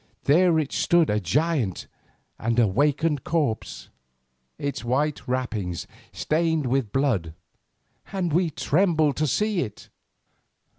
There 0.23 0.57
it 0.57 0.71
stood 0.71 1.11
a 1.11 1.19
giant 1.19 1.85
and 2.39 2.57
awakened 2.57 3.23
corpse, 3.23 3.89
its 4.57 4.83
white 4.83 5.27
wrappings 5.27 5.85
stained 6.11 6.65
with 6.65 6.91
blood, 6.91 7.35
and 8.11 8.33
we 8.33 8.49
trembled 8.49 9.15
to 9.17 9.27
see 9.27 9.59
it. 9.59 9.89